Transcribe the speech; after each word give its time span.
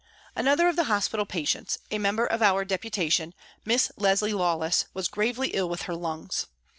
* 0.21 0.25
Another 0.35 0.67
of 0.67 0.75
the 0.77 0.85
hospital 0.85 1.27
patients, 1.27 1.77
a 1.91 1.99
member 1.99 2.25
of 2.25 2.41
our 2.41 2.65
Deputation, 2.65 3.35
Miss 3.65 3.91
Leslie 3.97 4.33
Lawless, 4.33 4.85
was 4.95 5.07
gravely 5.07 5.49
ill 5.49 5.69
with 5.69 5.83
her 5.83 5.93
lungs. 5.93 6.47